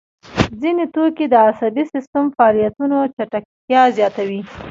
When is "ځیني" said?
0.61-0.85